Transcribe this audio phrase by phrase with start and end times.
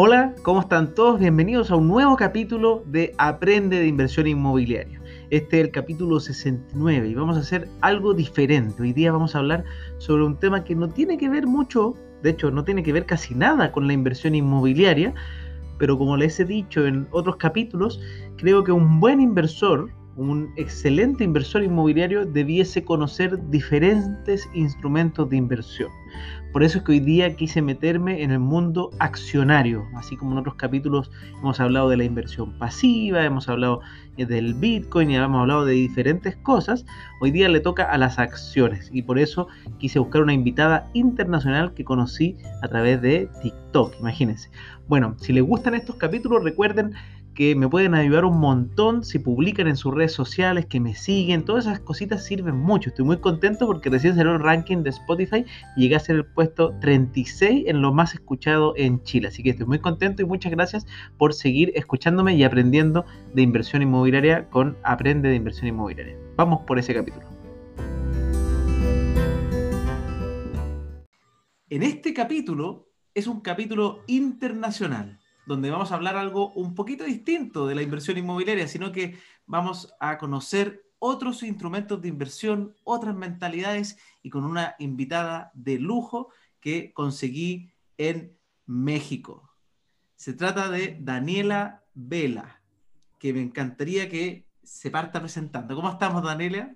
[0.00, 1.18] Hola, ¿cómo están todos?
[1.18, 5.02] Bienvenidos a un nuevo capítulo de Aprende de Inversión Inmobiliaria.
[5.30, 8.80] Este es el capítulo 69 y vamos a hacer algo diferente.
[8.80, 9.64] Hoy día vamos a hablar
[9.98, 13.06] sobre un tema que no tiene que ver mucho, de hecho no tiene que ver
[13.06, 15.14] casi nada con la inversión inmobiliaria,
[15.80, 18.00] pero como les he dicho en otros capítulos,
[18.36, 25.90] creo que un buen inversor, un excelente inversor inmobiliario debiese conocer diferentes instrumentos de inversión.
[26.52, 30.38] Por eso es que hoy día quise meterme en el mundo accionario, así como en
[30.38, 33.80] otros capítulos hemos hablado de la inversión pasiva, hemos hablado
[34.16, 36.86] eh, del Bitcoin y hemos hablado de diferentes cosas,
[37.20, 39.48] hoy día le toca a las acciones y por eso
[39.78, 44.50] quise buscar una invitada internacional que conocí a través de TikTok, imagínense.
[44.88, 46.94] Bueno, si les gustan estos capítulos recuerden
[47.38, 51.44] que me pueden ayudar un montón si publican en sus redes sociales, que me siguen,
[51.44, 52.88] todas esas cositas sirven mucho.
[52.88, 55.44] Estoy muy contento porque recién salió el ranking de Spotify
[55.76, 59.28] y llegué a ser el puesto 36 en lo más escuchado en Chile.
[59.28, 60.84] Así que estoy muy contento y muchas gracias
[61.16, 66.16] por seguir escuchándome y aprendiendo de inversión inmobiliaria con Aprende de Inversión Inmobiliaria.
[66.34, 67.24] Vamos por ese capítulo.
[71.70, 77.66] En este capítulo es un capítulo internacional donde vamos a hablar algo un poquito distinto
[77.66, 83.98] de la inversión inmobiliaria, sino que vamos a conocer otros instrumentos de inversión, otras mentalidades
[84.22, 86.28] y con una invitada de lujo
[86.60, 89.50] que conseguí en México.
[90.16, 92.60] Se trata de Daniela Vela,
[93.18, 95.74] que me encantaría que se parta presentando.
[95.74, 96.74] ¿Cómo estamos, Daniela?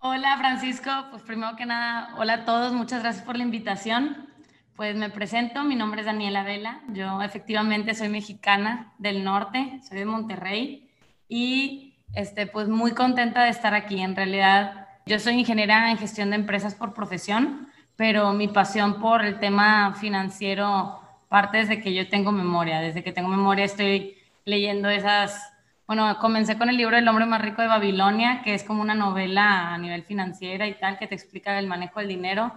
[0.00, 0.90] Hola, Francisco.
[1.10, 2.74] Pues primero que nada, hola a todos.
[2.74, 4.35] Muchas gracias por la invitación.
[4.76, 10.00] Pues me presento, mi nombre es Daniela Vela, yo efectivamente soy mexicana del norte, soy
[10.00, 10.90] de Monterrey
[11.30, 14.02] y este, pues muy contenta de estar aquí.
[14.02, 19.24] En realidad, yo soy ingeniera en gestión de empresas por profesión, pero mi pasión por
[19.24, 22.80] el tema financiero parte desde que yo tengo memoria.
[22.80, 25.54] Desde que tengo memoria estoy leyendo esas,
[25.86, 28.94] bueno, comencé con el libro El hombre más rico de Babilonia, que es como una
[28.94, 32.52] novela a nivel financiera y tal, que te explica el manejo del dinero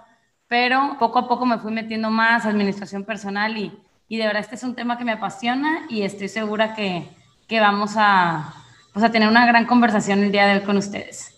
[0.49, 3.73] pero poco a poco me fui metiendo más administración personal y,
[4.09, 7.09] y de verdad este es un tema que me apasiona y estoy segura que,
[7.47, 8.53] que vamos a,
[8.93, 11.35] pues a tener una gran conversación el día de hoy con ustedes.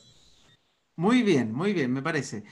[0.96, 2.44] Muy bien, muy bien, me parece.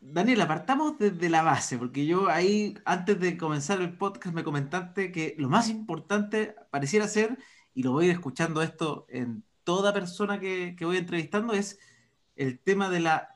[0.00, 5.12] Daniela, partamos desde la base, porque yo ahí, antes de comenzar el podcast, me comentaste
[5.12, 7.38] que lo más importante pareciera ser,
[7.74, 11.78] y lo voy a ir escuchando esto en toda persona que, que voy entrevistando, es
[12.36, 13.31] el tema de la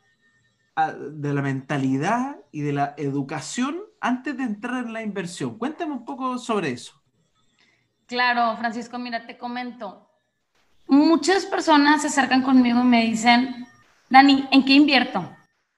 [0.76, 5.56] de la mentalidad y de la educación antes de entrar en la inversión.
[5.58, 7.00] Cuéntame un poco sobre eso.
[8.06, 10.08] Claro, Francisco, mira, te comento.
[10.86, 13.66] Muchas personas se acercan conmigo y me dicen,
[14.08, 15.28] Dani, ¿en qué invierto?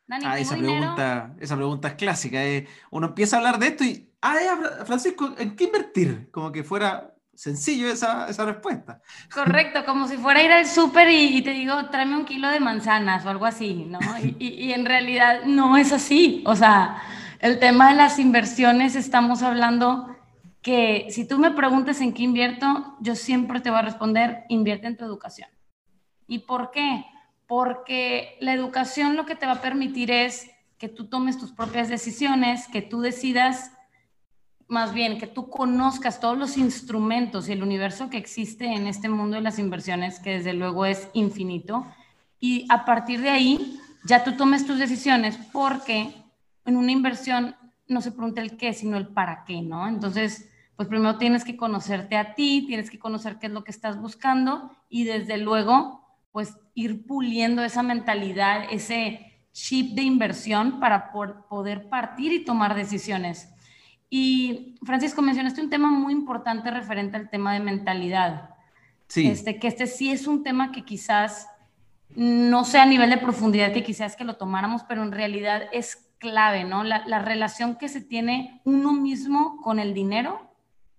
[0.07, 2.45] Dani, ah, esa pregunta, esa pregunta es clásica.
[2.45, 2.67] Eh.
[2.91, 4.37] Uno empieza a hablar de esto y, ah,
[4.85, 6.31] Francisco, ¿en qué invertir?
[6.31, 9.01] Como que fuera sencillo esa, esa respuesta.
[9.33, 12.59] Correcto, como si fuera a ir al súper y, te digo, tráeme un kilo de
[12.59, 14.01] manzanas o algo así, ¿no?
[14.41, 16.43] Y, y, en realidad no es así.
[16.47, 17.01] O sea,
[17.39, 20.17] el tema de las inversiones, estamos hablando
[20.63, 24.89] que si tú me preguntas en qué invierto, yo siempre te voy a responder, invierte
[24.89, 25.49] en tu educación.
[26.27, 27.05] ¿Y por qué?
[27.47, 31.89] Porque la educación lo que te va a permitir es que tú tomes tus propias
[31.89, 33.78] decisiones, que tú decidas
[34.69, 39.09] más bien que tú conozcas todos los instrumentos y el universo que existe en este
[39.09, 41.87] mundo de las inversiones, que desde luego es infinito,
[42.39, 46.15] y a partir de ahí ya tú tomes tus decisiones, porque
[46.65, 47.57] en una inversión
[47.89, 49.89] no se pregunta el qué, sino el para qué, ¿no?
[49.89, 53.71] Entonces, pues primero tienes que conocerte a ti, tienes que conocer qué es lo que
[53.71, 61.11] estás buscando y desde luego, pues ir puliendo esa mentalidad, ese chip de inversión para
[61.11, 63.49] poder partir y tomar decisiones.
[64.11, 68.51] Y Francisco, mencionaste un tema muy importante referente al tema de mentalidad.
[69.07, 69.27] Sí.
[69.27, 71.49] Este, que este sí es un tema que quizás
[72.15, 76.11] no sea a nivel de profundidad que quizás que lo tomáramos, pero en realidad es
[76.19, 76.85] clave, ¿no?
[76.85, 80.53] La, la relación que se tiene uno mismo con el dinero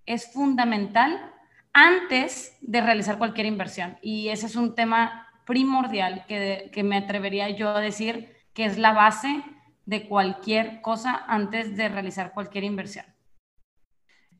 [0.06, 1.32] es fundamental
[1.72, 3.98] antes de realizar cualquier inversión.
[4.02, 8.78] Y ese es un tema primordial que, que me atrevería yo a decir que es
[8.78, 9.42] la base
[9.90, 13.04] de cualquier cosa antes de realizar cualquier inversión.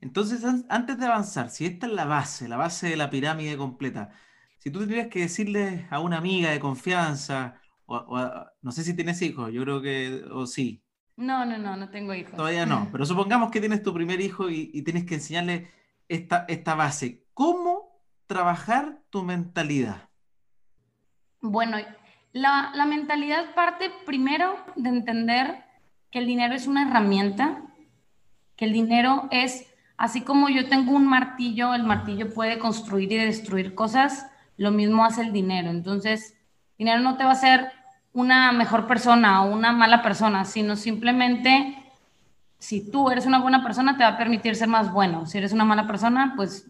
[0.00, 4.10] Entonces, antes de avanzar, si esta es la base, la base de la pirámide completa,
[4.58, 8.06] si tú tendrías que decirle a una amiga de confianza, o,
[8.62, 10.84] no sé si tienes hijos, yo creo que, o sí.
[11.16, 12.36] No, no, no, no tengo hijos.
[12.36, 15.68] Todavía no, pero supongamos que tienes tu primer hijo y, y tienes que enseñarle
[16.06, 17.26] esta, esta base.
[17.34, 20.10] ¿Cómo trabajar tu mentalidad?
[21.40, 21.76] Bueno,
[22.32, 25.64] la, mentalidad parte primero de entender
[26.10, 27.62] que el dinero es una herramienta,
[28.56, 33.18] que el dinero es Así como yo tengo un martillo, el martillo puede construir y
[33.18, 35.68] destruir cosas, lo mismo hace el dinero.
[35.68, 36.38] Entonces,
[36.78, 37.70] dinero no te va a hacer
[38.14, 41.76] una mejor persona o una mala persona, sino simplemente
[42.58, 45.26] si tú eres una buena persona te va a permitir ser más bueno.
[45.26, 46.66] Si eres una mala persona, pues,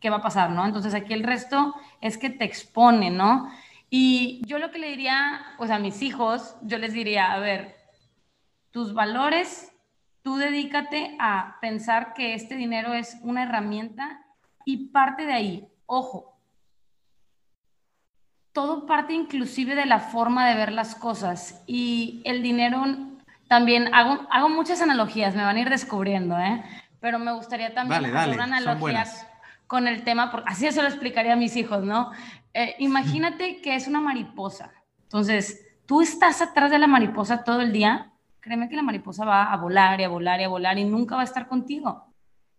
[0.00, 0.64] ¿qué va a pasar, no?
[0.64, 3.50] Entonces aquí el resto es que te expone, ¿no?
[3.90, 7.76] Y yo lo que le diría, pues a mis hijos, yo les diría, a ver,
[8.70, 9.70] tus valores
[10.22, 14.20] Tú dedícate a pensar que este dinero es una herramienta
[14.66, 15.68] y parte de ahí.
[15.86, 16.38] Ojo,
[18.52, 22.84] todo parte inclusive de la forma de ver las cosas y el dinero
[23.48, 26.62] también, hago, hago muchas analogías, me van a ir descubriendo, ¿eh?
[27.00, 29.04] pero me gustaría también hacer una analogía
[29.66, 32.10] con el tema, porque así se lo explicaría a mis hijos, ¿no?
[32.54, 34.72] Eh, imagínate que es una mariposa.
[35.02, 38.10] Entonces, tú estás atrás de la mariposa todo el día
[38.40, 41.14] créeme que la mariposa va a volar y a volar y a volar y nunca
[41.14, 42.06] va a estar contigo.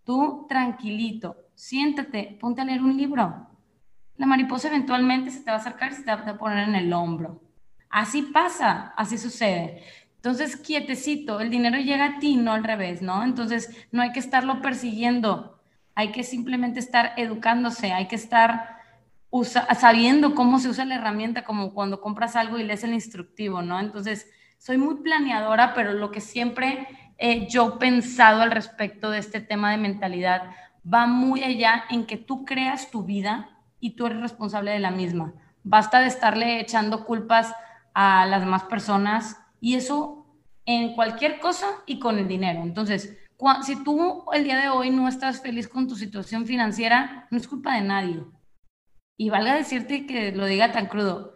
[0.04, 3.48] Tú tranquilito, siéntate, ponte a leer un libro.
[4.18, 6.76] La mariposa eventualmente se te va a acercar y se te va a poner en
[6.76, 7.42] el hombro.
[7.90, 9.84] Así pasa, así sucede.
[10.16, 13.24] Entonces, quietecito, el dinero llega a ti, no al revés, ¿no?
[13.24, 15.60] Entonces, no hay que estarlo persiguiendo,
[15.96, 18.71] hay que simplemente estar educándose, hay que estar
[19.44, 23.80] sabiendo cómo se usa la herramienta, como cuando compras algo y lees el instructivo, ¿no?
[23.80, 26.88] Entonces, soy muy planeadora, pero lo que siempre
[27.18, 30.52] he yo pensado al respecto de este tema de mentalidad
[30.92, 33.50] va muy allá en que tú creas tu vida
[33.80, 35.34] y tú eres responsable de la misma.
[35.64, 37.54] Basta de estarle echando culpas
[37.94, 40.26] a las demás personas y eso
[40.66, 42.62] en cualquier cosa y con el dinero.
[42.62, 43.18] Entonces,
[43.64, 47.48] si tú el día de hoy no estás feliz con tu situación financiera, no es
[47.48, 48.24] culpa de nadie.
[49.22, 51.36] Y valga decirte que lo diga tan crudo,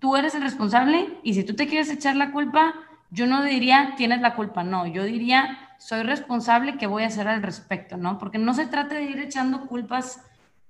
[0.00, 2.74] tú eres el responsable y si tú te quieres echar la culpa,
[3.12, 7.28] yo no diría tienes la culpa, no, yo diría soy responsable, ¿qué voy a hacer
[7.28, 7.96] al respecto?
[7.96, 8.18] ¿no?
[8.18, 10.20] Porque no se trata de ir echando culpas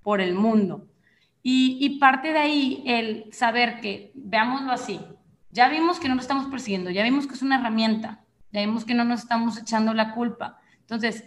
[0.03, 0.85] por el mundo.
[1.43, 5.01] Y, y parte de ahí el saber que, veámoslo así,
[5.53, 8.21] ya vimos que no lo estamos persiguiendo, ya vimos que es una herramienta,
[8.53, 10.61] ya vimos que no nos estamos echando la culpa.
[10.81, 11.25] Entonces,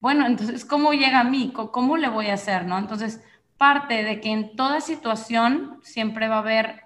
[0.00, 1.52] bueno, entonces, ¿cómo llega a mí?
[1.52, 2.66] ¿Cómo le voy a hacer?
[2.66, 2.76] ¿no?
[2.76, 3.22] Entonces,
[3.56, 6.84] parte de que en toda situación siempre va a haber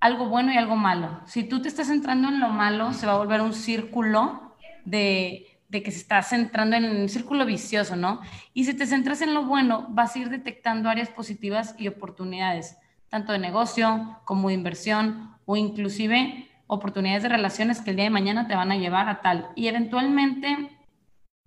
[0.00, 1.20] algo bueno y algo malo.
[1.26, 5.46] Si tú te estás centrando en lo malo, se va a volver un círculo de,
[5.70, 8.20] que se está centrando en un círculo vicioso, ¿no?
[8.54, 12.78] Y si te centras en lo bueno, vas a ir detectando áreas positivas y oportunidades,
[13.08, 18.10] tanto de negocio como de inversión o inclusive oportunidades de relaciones que el día de
[18.10, 19.50] mañana te van a llevar a tal.
[19.54, 20.70] Y eventualmente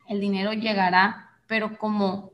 [0.07, 2.33] el dinero llegará, pero como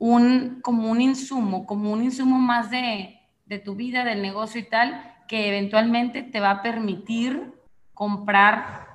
[0.00, 4.64] un, como un insumo, como un insumo más de, de tu vida, del negocio y
[4.64, 7.52] tal, que eventualmente te va a permitir
[7.94, 8.88] comprar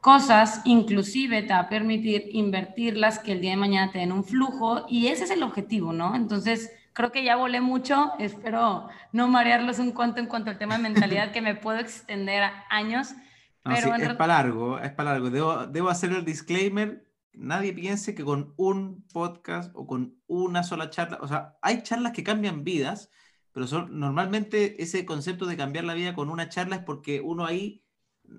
[0.00, 4.24] cosas, inclusive te va a permitir invertirlas que el día de mañana te den un
[4.24, 6.16] flujo y ese es el objetivo, ¿no?
[6.16, 10.76] Entonces, creo que ya volé mucho, espero no marearlos un cuanto en cuanto al tema
[10.76, 13.14] de mentalidad que me puedo extender a años.
[13.62, 15.30] Pero es para largo, es para largo.
[15.30, 17.06] Debo, debo hacer el disclaimer.
[17.34, 22.12] Nadie piense que con un podcast o con una sola charla, o sea, hay charlas
[22.12, 23.10] que cambian vidas,
[23.52, 27.44] pero son, normalmente ese concepto de cambiar la vida con una charla es porque uno
[27.46, 27.84] ahí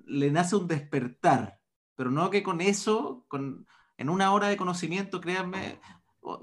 [0.05, 1.59] le nace un despertar,
[1.95, 3.67] pero no que con eso, con,
[3.97, 5.79] en una hora de conocimiento, créanme,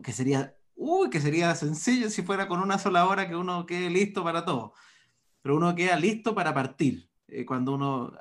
[0.02, 3.90] que sería, uy, que sería sencillo si fuera con una sola hora que uno quede
[3.90, 4.74] listo para todo,
[5.42, 8.12] pero uno queda listo para partir, eh, cuando uno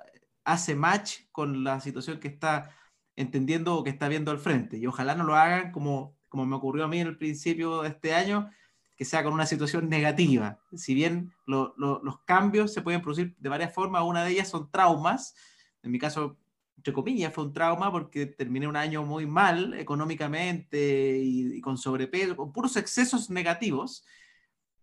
[0.43, 2.75] hace match con la situación que está
[3.19, 6.85] entendiendo que está viendo al frente, y ojalá no lo hagan como, como me ocurrió
[6.85, 8.49] a mí en el principio de este año,
[8.95, 10.59] que sea con una situación negativa.
[10.73, 15.35] Si bien los cambios se pueden producir de varias formas, una de ellas son traumas.
[15.83, 16.37] En mi caso,
[16.77, 22.35] entre comillas, fue un trauma porque terminé un año muy mal económicamente y, con sobrepeso,
[22.35, 24.05] con puros excesos negativos,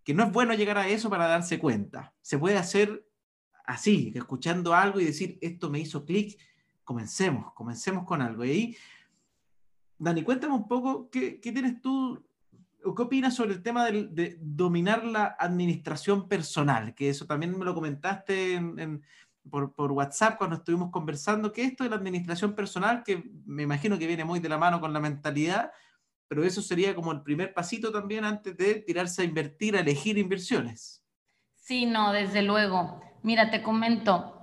[0.05, 2.14] que no es bueno llegar a eso para darse cuenta.
[2.23, 3.07] Se puede hacer
[3.64, 6.38] así, escuchando algo y decir, esto me hizo clic,
[6.87, 8.47] comencemos, comencemos con algo.
[8.47, 8.75] Y
[9.99, 12.26] Dani, cuéntame un poco, ¿qué, qué tienes tú
[12.95, 16.95] ¿Qué opinas sobre el tema de, dominar la administración personal?
[16.95, 18.61] Que eso también me lo comentaste
[19.50, 24.07] por, WhatsApp cuando estuvimos conversando, que esto de la administración personal, que me imagino que
[24.07, 25.73] viene muy de la mano con la mentalidad,
[26.28, 30.19] pero eso sería como el primer pasito también antes de tirarse a invertir, a elegir
[30.19, 31.02] inversiones.
[31.55, 33.00] Sí, no, desde luego.
[33.23, 34.36] Mira, te comento,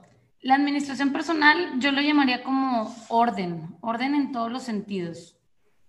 [0.44, 5.36] la administración personal yo lo llamaría como orden, orden en todos los sentidos.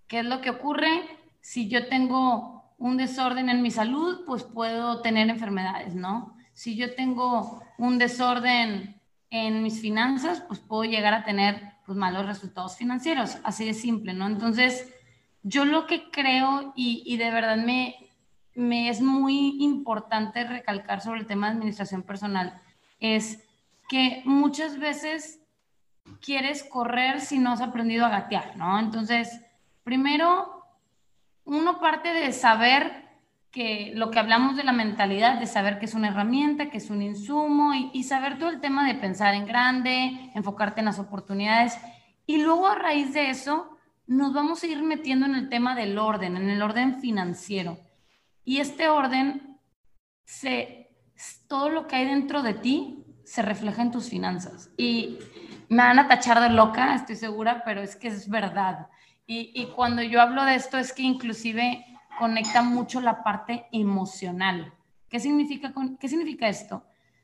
[0.07, 1.03] ¿Qué es lo que ocurre?
[1.45, 6.35] si yo tengo un desorden en mi salud, pues puedo tener enfermedades, ¿no?
[6.53, 12.25] Si yo tengo un desorden en mis finanzas, pues puedo llegar a tener pues, malos
[12.25, 14.25] resultados financieros, así de simple, ¿no?
[14.25, 14.91] Entonces,
[15.43, 17.95] Yo lo que creo y, y de verdad me,
[18.55, 22.59] me es muy importante recalcar sobre el tema de administración personal
[22.99, 23.44] es
[23.87, 25.41] que muchas veces
[26.21, 28.79] quieres correr si no has aprendido a gatear, ¿no?
[28.79, 29.41] Entonces,
[29.83, 30.63] primero,
[31.43, 33.05] uno parte de saber
[33.51, 36.89] que lo que hablamos de la mentalidad, de saber que es una herramienta, que es
[36.89, 41.77] un insumo y, saber todo el tema de pensar en grande, enfocarte en las oportunidades.
[42.25, 43.77] Y luego a raíz de eso,
[44.07, 47.77] nos vamos a ir metiendo en el tema del orden, en el orden financiero.
[48.43, 49.57] Y este orden,
[50.25, 50.89] se,
[51.47, 52.94] todo lo que hay dentro de ti
[53.25, 54.69] se refleja en tus finanzas.
[54.77, 55.19] Y
[55.67, 58.87] me van a tachar de loca, estoy segura, pero es que es verdad.
[59.27, 61.85] Y, y cuando yo hablo de esto es que inclusive
[62.17, 64.73] conecta mucho la parte emocional.
[65.09, 66.83] ¿Qué significa, ¿Qué significa esto?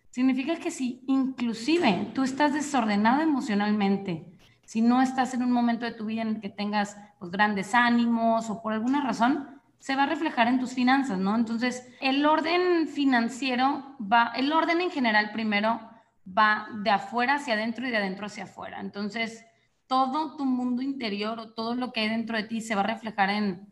[0.10, 4.26] Significa que si inclusive tú estás desordenado emocionalmente,
[4.66, 7.74] si no estás en un momento de tu vida en el que tengas pues, grandes
[7.74, 11.36] ánimos o por alguna razón, se va a reflejar en tus finanzas, ¿no?
[11.36, 15.80] Entonces, el orden financiero va, el orden en general primero
[16.26, 18.80] va de afuera hacia adentro y de adentro hacia afuera.
[18.80, 19.46] Entonces,
[19.88, 22.88] todo tu mundo interior o todo lo que hay dentro de ti se va a
[22.88, 23.72] reflejar en,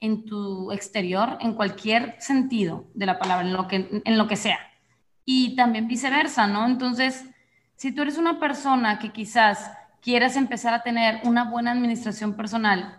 [0.00, 4.36] en tu exterior, en cualquier sentido de la palabra, en lo, que, en lo que
[4.36, 4.58] sea.
[5.24, 6.66] Y también viceversa, ¿no?
[6.66, 7.24] Entonces,
[7.76, 9.70] si tú eres una persona que quizás
[10.02, 12.98] quieras empezar a tener una buena administración personal,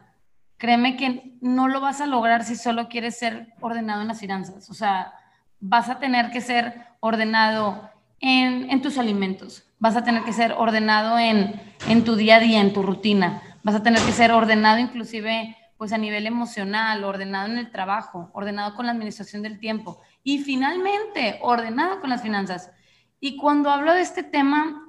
[0.58, 4.70] créeme que no lo vas a lograr si solo quieres ser ordenado en las finanzas.
[4.70, 5.13] O sea,
[5.60, 7.90] vas a tener que ser ordenado
[8.22, 12.62] en, tus alimentos, vas a tener que ser ordenado en, en tu día a día,
[12.62, 17.51] en tu rutina, vas a tener que ser ordenado inclusive pues a nivel emocional, ordenado
[17.51, 22.70] en el trabajo, ordenado con la administración del tiempo y finalmente ordenado con las finanzas.
[23.20, 24.80] Y cuando hablo de este tema,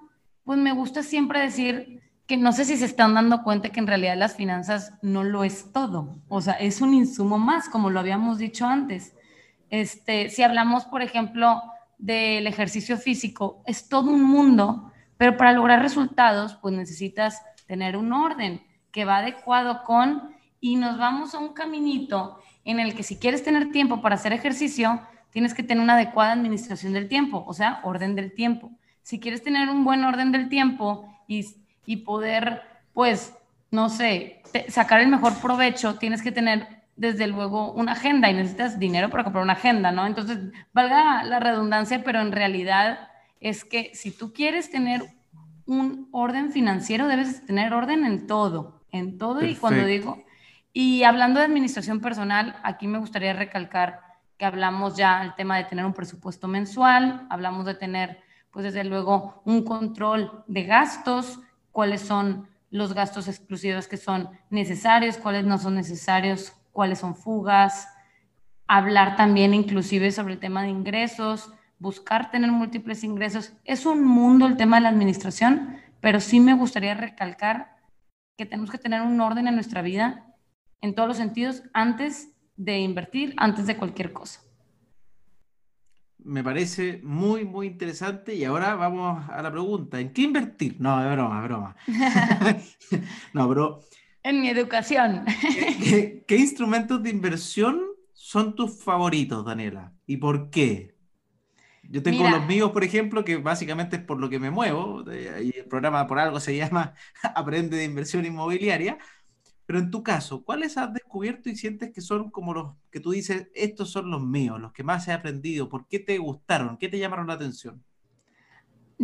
[0.44, 3.86] pues me gusta siempre decir que no sé si se están dando cuenta que en
[3.86, 7.98] realidad las finanzas no lo es todo, o sea, es un insumo más, como lo
[7.98, 9.14] habíamos dicho antes.
[9.70, 11.62] Este, si hablamos, por ejemplo,
[12.02, 18.12] del ejercicio físico, es todo un mundo, pero para lograr resultados, pues necesitas tener un
[18.12, 23.18] orden que va adecuado con y nos vamos a un caminito en el que si
[23.18, 27.54] quieres tener tiempo para hacer ejercicio, tienes que tener una adecuada administración del tiempo, o
[27.54, 28.70] sea, orden del tiempo.
[29.02, 31.44] Si quieres tener un buen orden del tiempo y
[31.86, 33.34] y poder, pues,
[33.70, 38.78] no sé, sacar el mejor provecho, tienes que tener desde luego una agenda y necesitas
[38.78, 40.06] dinero para comprar una agenda, ¿no?
[40.06, 40.38] Entonces,
[40.72, 43.08] valga la redundancia, pero en realidad
[43.40, 45.02] es que si tú quieres tener
[45.66, 50.22] un orden financiero, debes tener orden en todo, en todo y cuando digo,
[50.72, 54.00] y hablando de administración personal, aquí me gustaría recalcar
[54.38, 58.84] que hablamos ya del tema de tener un presupuesto mensual, hablamos de tener, pues desde
[58.84, 65.58] luego, un control de gastos, cuáles son los gastos exclusivos que son necesarios, cuáles no
[65.58, 67.88] son necesarios, cuáles son fugas,
[68.66, 73.52] hablar también inclusive sobre el tema de ingresos, buscar tener múltiples ingresos.
[73.64, 77.76] Es un mundo el tema de la administración, pero sí me gustaría recalcar
[78.36, 80.26] que tenemos que tener un orden en nuestra vida
[80.80, 84.40] en todos los sentidos antes de invertir, antes de cualquier cosa
[86.24, 88.34] me parece muy, muy interesante.
[88.34, 90.76] Y ahora vamos a la pregunta: ¿en qué invertir?
[90.80, 91.76] No, es broma, es broma.
[93.32, 93.80] no, pero.
[94.22, 95.24] En mi educación.
[96.26, 97.80] ¿qué, instrumentos de inversión
[98.12, 99.92] son tus favoritos, Daniela?
[100.06, 100.94] ¿Y por qué?
[101.82, 105.04] Yo tengo los míos, por ejemplo, que básicamente es por lo que me muevo.
[105.12, 106.94] Y el programa por algo se llama
[107.34, 108.98] Aprende de Inversión Inmobiliaria.
[109.66, 113.10] Pero en tu caso, ¿cuáles has descubierto y sientes que son como los que tú
[113.12, 115.68] dices, estos son los míos, los que más he aprendido?
[115.68, 116.78] ¿Por qué te gustaron?
[116.78, 117.82] ¿Qué te llamaron la atención?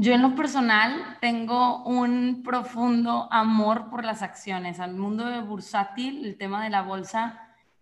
[0.01, 4.79] Yo en lo personal tengo un profundo amor por las acciones.
[4.79, 7.41] Al mundo de bursátil, el tema de la bolsa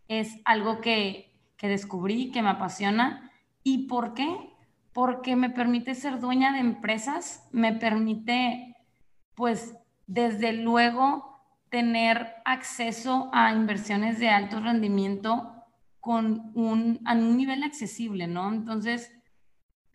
[0.09, 3.31] es algo que, que descubrí, que me apasiona.
[3.63, 4.35] ¿Y por qué?
[4.95, 8.75] Porque me permite ser dueña de empresas, me permite,
[9.35, 9.75] pues,
[10.07, 15.53] desde luego, tener acceso a inversiones de alto rendimiento
[16.01, 18.51] con un, a un nivel accesible, ¿no?
[18.51, 19.13] Entonces,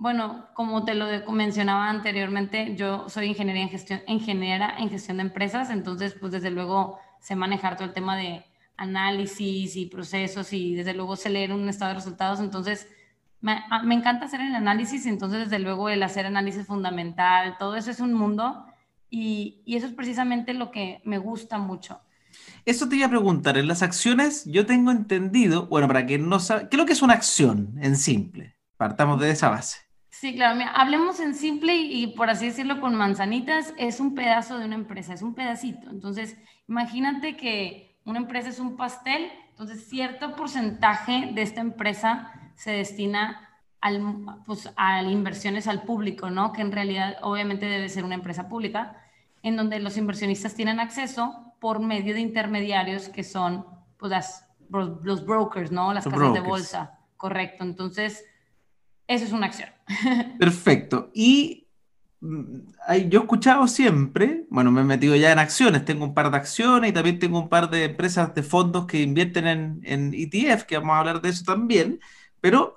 [0.01, 6.31] bueno, como te lo mencionaba anteriormente, yo soy ingeniera en gestión, de empresas, entonces, pues
[6.31, 8.43] desde luego sé manejar todo el tema de
[8.77, 12.88] análisis y procesos y desde luego sé leer un estado de resultados, entonces
[13.41, 17.91] me, me encanta hacer el análisis, entonces desde luego el hacer análisis fundamental, todo eso
[17.91, 18.65] es un mundo
[19.12, 22.01] y, eso es precisamente lo que me gusta mucho.
[22.65, 26.39] Eso te iba a preguntar, en las acciones yo tengo entendido, bueno, para quien no
[26.39, 28.55] sabe, ¿qué es lo que es una acción en simple?
[28.77, 29.90] Partamos de esa base.
[30.21, 34.59] Sí, claro, mira, hablemos en simple y, por así decirlo con manzanitas, es un pedazo
[34.59, 35.89] de una empresa, es un pedacito.
[35.89, 36.37] Entonces,
[36.67, 43.49] imagínate que una empresa es un pastel, entonces cierto porcentaje de esta empresa se destina
[43.81, 46.53] al, pues, a inversiones al público, ¿no?
[46.53, 49.01] Que en realidad obviamente debe ser una empresa pública,
[49.41, 53.65] en donde los inversionistas tienen acceso por medio de intermediarios que son
[53.97, 54.13] pues,
[54.69, 55.91] los brokers, ¿no?
[55.95, 56.99] Las casas de bolsa.
[57.17, 57.63] Correcto.
[57.63, 58.23] Entonces,
[59.12, 59.70] eso es una acción.
[60.39, 61.12] Perfecto.
[61.13, 61.68] Y
[62.22, 62.56] mm,
[63.10, 66.38] yo he escuchado siempre, bueno, me he metido ya en acciones, tengo un par de
[66.38, 70.77] acciones y también tengo un par de empresas de fondos que invierten en, ETF, que
[70.77, 72.00] vamos a hablar de eso también,
[72.39, 72.75] pero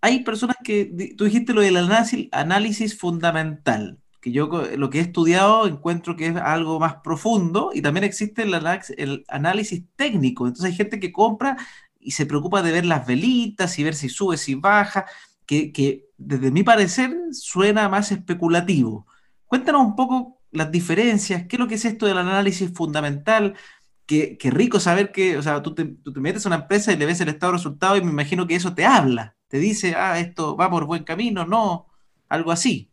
[0.00, 5.02] hay personas que, tú dijiste lo del análisis, análisis fundamental, que yo lo que he
[5.02, 8.54] estudiado encuentro que es algo más profundo y también existe el,
[8.96, 11.56] el análisis técnico, entonces hay gente que compra
[12.00, 15.06] y se preocupa de ver las velitas y ver si sube, si baja,
[15.46, 19.06] que, desde mi parecer suena más especulativo.
[19.46, 23.54] Cuéntanos un poco las diferencias, qué es lo que es esto del análisis fundamental,
[24.06, 26.96] qué, rico saber que, o sea, tú te, tú te, metes a una empresa y
[26.96, 29.94] le ves el estado de resultado y me imagino que eso te habla, te dice,
[29.94, 31.86] ah, esto va por buen camino, no,
[32.28, 32.90] algo así.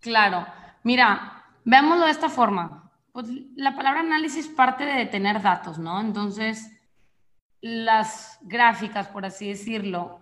[0.00, 0.46] Claro,
[0.82, 2.90] mira, veámoslo de esta forma.
[3.12, 6.00] Pues la palabra análisis parte de tener datos, ¿no?
[6.00, 6.72] Entonces,
[7.60, 10.18] las gráficas, por así decirlo,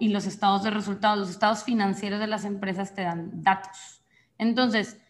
[0.00, 4.02] y los estados de resultados, los estados financieros de las empresas te dan datos.
[4.36, 5.00] Entonces,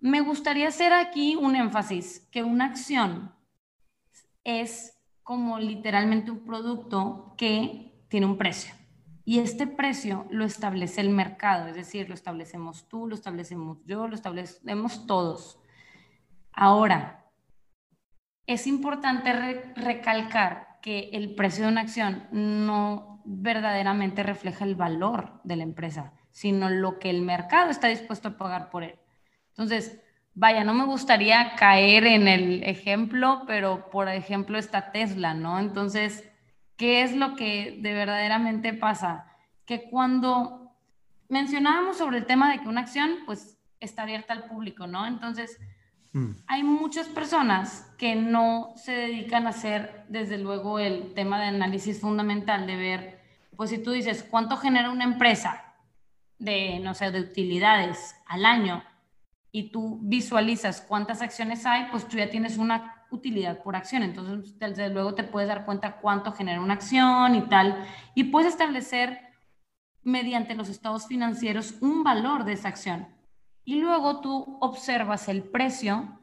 [0.00, 3.34] me gustaría hacer aquí un énfasis, que una acción
[4.44, 8.74] es como literalmente un producto que tiene un precio.
[9.24, 14.06] Y este precio lo establece el mercado, es decir, lo establecemos tú, lo establecemos yo,
[14.06, 15.58] lo establecemos todos.
[16.52, 17.24] Ahora,
[18.46, 19.32] es importante
[19.74, 26.12] recalcar que el precio de una acción no verdaderamente refleja el valor de la empresa,
[26.30, 28.98] sino lo que el mercado está dispuesto a pagar por él.
[29.48, 30.00] Entonces,
[30.34, 35.58] vaya, no me gustaría caer en el ejemplo, pero por ejemplo está Tesla, ¿no?
[35.58, 36.30] Entonces,
[36.76, 39.26] ¿qué es lo que de verdaderamente pasa?
[39.64, 40.72] Que cuando
[41.28, 45.06] mencionábamos sobre el tema de que una acción, pues, está abierta al público, ¿no?
[45.06, 45.58] Entonces,
[46.12, 46.32] mm.
[46.46, 52.00] hay muchas personas que no se dedican a hacer, desde luego, el tema de análisis
[52.00, 53.15] fundamental, de ver
[53.56, 55.74] pues si tú dices, ¿cuánto genera una empresa
[56.38, 58.84] de, no sé, de utilidades al año?
[59.50, 64.02] Y tú visualizas cuántas acciones hay, pues tú ya tienes una utilidad por acción.
[64.02, 67.86] Entonces, desde luego te puedes dar cuenta cuánto genera una acción y tal.
[68.14, 69.20] Y puedes establecer
[70.02, 73.08] mediante los estados financieros un valor de esa acción.
[73.64, 76.20] Y luego tú observas el precio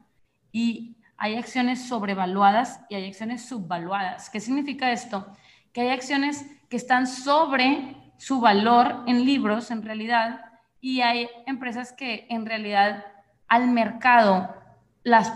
[0.52, 4.30] y hay acciones sobrevaluadas y hay acciones subvaluadas.
[4.30, 5.26] ¿Qué significa esto?
[5.74, 10.40] Que hay acciones que están sobre su valor en libros en realidad
[10.80, 13.04] y hay empresas que en realidad
[13.48, 14.54] al mercado,
[15.02, 15.32] las,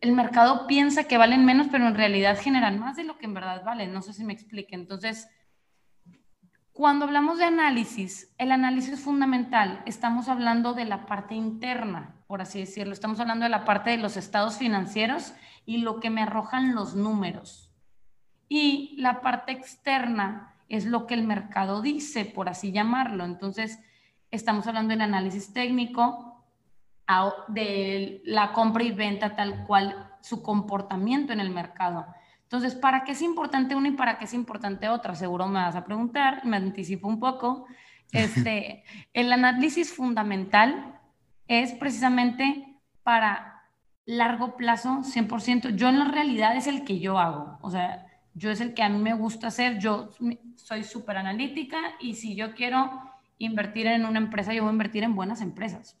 [0.00, 3.34] el mercado piensa que valen menos, pero en realidad generan más de lo que en
[3.34, 3.92] verdad valen.
[3.92, 4.74] No sé si me explique.
[4.74, 5.28] Entonces,
[6.72, 12.60] cuando hablamos de análisis, el análisis fundamental, estamos hablando de la parte interna, por así
[12.60, 12.92] decirlo.
[12.92, 15.32] Estamos hablando de la parte de los estados financieros
[15.64, 17.65] y lo que me arrojan los números.
[18.48, 23.24] Y la parte externa es lo que el mercado dice, por así llamarlo.
[23.24, 23.78] Entonces,
[24.30, 26.44] estamos hablando del análisis técnico,
[27.48, 32.06] de la compra y venta tal cual su comportamiento en el mercado.
[32.42, 35.14] Entonces, ¿para qué es importante una y para qué es importante otra?
[35.14, 37.66] Seguro me vas a preguntar, me anticipo un poco.
[38.12, 41.00] Este, el análisis fundamental
[41.48, 43.64] es precisamente para
[44.04, 45.74] largo plazo, 100%.
[45.74, 47.58] Yo en la realidad es el que yo hago.
[47.62, 48.05] O sea,
[48.36, 50.10] yo es el que a mí me gusta hacer, yo
[50.56, 53.00] soy súper analítica y si yo quiero
[53.38, 55.96] invertir en una empresa, yo voy a invertir en buenas empresas.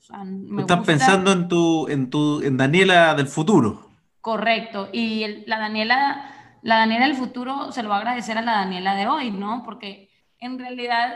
[0.58, 3.88] Estás pensando en tu, en tu, en Daniela del futuro.
[4.20, 8.52] Correcto, y la Daniela, la Daniela del futuro se lo va a agradecer a la
[8.52, 9.62] Daniela de hoy, ¿no?
[9.64, 11.14] Porque en realidad,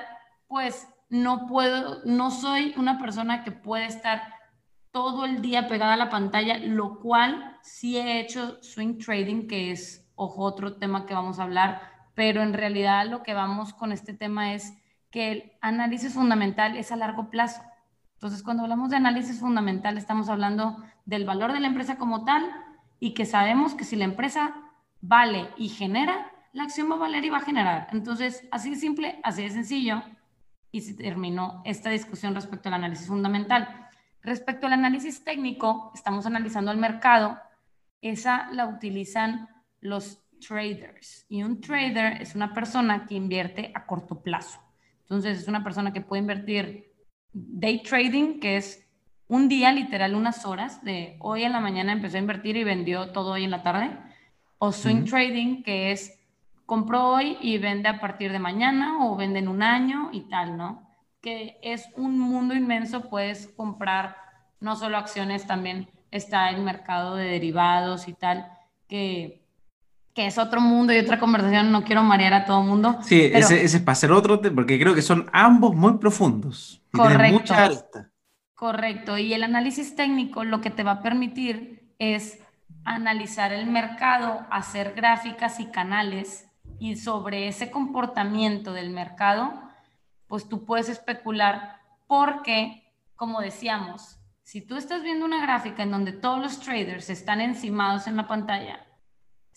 [0.49, 4.23] pues no puedo, no soy una persona que puede estar
[4.91, 9.73] todo el día pegada a la pantalla, lo cual sí he hecho swing trading, que
[9.73, 11.81] es ojo, otro tema que vamos a hablar,
[12.15, 14.77] pero en realidad lo que vamos con este tema es
[15.11, 17.63] que el análisis fundamental es a largo plazo.
[18.15, 22.45] Entonces, cuando hablamos de análisis fundamental, estamos hablando del valor de la empresa como tal
[22.99, 24.55] y que sabemos que si la empresa
[25.01, 27.89] vale y genera, la acción va a valer y va a generar.
[27.93, 30.03] Entonces, así de simple, así de sencillo.
[30.71, 33.89] Y se terminó esta discusión respecto al análisis fundamental.
[34.21, 37.39] Respecto al análisis técnico, estamos analizando el mercado.
[38.03, 39.49] Esa la utilizan
[39.81, 41.27] los traders.
[41.29, 44.61] Y un trader es una persona que invierte a corto plazo.
[45.03, 46.93] Entonces es una persona que puede invertir
[47.33, 48.87] day trading, que es
[49.29, 53.13] un día, literal, unas horas, de hoy en la mañana empezó a invertir y vendió
[53.13, 53.91] todo hoy en la tarde.
[54.63, 56.21] o swing trading, que es
[56.67, 60.57] compro hoy y vende a partir de mañana o vende en un año y tal,
[60.57, 60.87] ¿no?
[61.21, 64.17] Que es un mundo inmenso, puedes comprar
[64.61, 68.53] no solo acciones, también está el mercado de derivados y tal,
[68.87, 69.40] que,
[70.21, 72.99] que es otro mundo y otra conversación, no quiero marear a todo el mundo.
[73.01, 76.83] Sí, ese, es para hacer otro, porque creo que son ambos muy profundos.
[76.93, 77.55] Y correcto.
[78.55, 82.39] Correcto, y el análisis técnico lo que te va a permitir es
[82.85, 86.47] analizar el mercado, hacer gráficas y canales
[86.79, 89.55] y sobre ese comportamiento del mercado,
[90.27, 96.13] pues tú puedes especular porque, como decíamos, si tú estás viendo una gráfica en donde
[96.13, 98.87] todos los traders están encimados en la pantalla,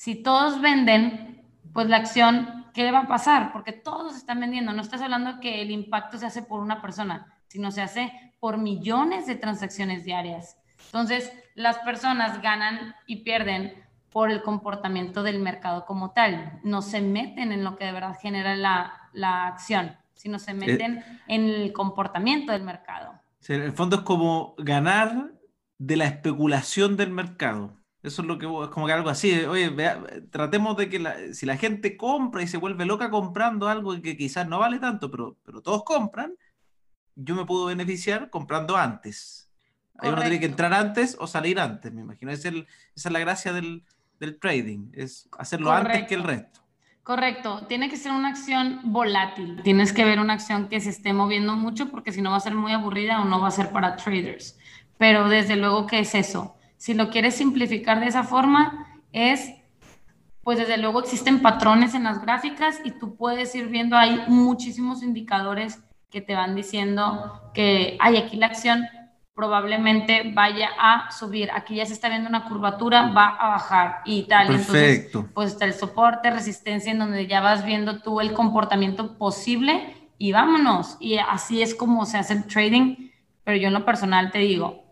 [0.03, 3.53] si todos venden, pues la acción, ¿qué va a pasar?
[3.53, 4.73] Porque todos están vendiendo.
[4.73, 8.11] No estás hablando que el impacto se hace por una persona, sino se hace
[8.41, 10.57] por millones de transacciones diarias.
[10.87, 16.59] Entonces, las personas ganan y pierden por el comportamiento del mercado como tal.
[16.65, 20.97] No se meten en lo que de verdad genera la, la acción, sino se meten
[20.97, 23.13] eh, en el comportamiento del mercado.
[23.47, 25.31] en el fondo es como ganar
[25.77, 27.81] de la especulación del mercado.
[28.03, 29.33] Eso es lo que es como que algo así.
[29.45, 29.73] Oye,
[30.29, 34.47] tratemos de que si la gente compra y se vuelve loca comprando algo que quizás
[34.47, 36.35] no vale tanto, pero, pero todos compran,
[37.15, 39.43] yo me puedo beneficiar comprando antes
[39.99, 42.31] Ahí uno tiene que entrar antes o salir antes, me imagino.
[42.31, 43.83] Es esa es la gracia del,
[44.19, 46.61] del trading, es hacerlo antes que el resto.
[47.03, 49.61] Correcto, tiene que ser una acción volátil.
[49.63, 52.39] Tienes que ver una acción que se esté moviendo mucho porque si no va a
[52.39, 54.57] ser muy aburrida o no va a ser para traders.
[54.97, 56.55] Pero desde luego que es eso.
[56.83, 59.53] Si lo quieres simplificar de esa forma, es,
[60.41, 65.01] pues desde luego existen patrones en las gráficas y tú puedes ir viendo, hay muchísimos
[65.01, 68.83] indicadores que te van diciendo que hay aquí la acción
[69.33, 71.51] probablemente vaya a subir.
[71.51, 74.47] Aquí ya se está viendo una curvatura, va a bajar y tal.
[74.47, 75.19] Perfecto.
[75.19, 80.09] Entonces, pues está el soporte, resistencia, en donde ya vas viendo tú el comportamiento posible
[80.17, 80.97] y vámonos.
[80.99, 83.09] Y así es como se hace el trading.
[83.45, 84.82] Pero yo en lo personal te digo,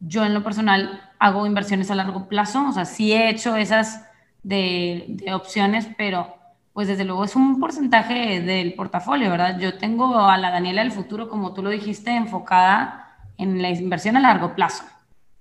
[0.00, 4.06] yo en lo personal hago inversiones a largo plazo, o sea, sí he hecho esas
[4.42, 6.34] de, de opciones, pero
[6.72, 9.58] pues desde luego es un porcentaje del portafolio, ¿verdad?
[9.58, 14.16] Yo tengo a la Daniela del futuro, como tú lo dijiste, enfocada en la inversión
[14.16, 14.84] a largo plazo.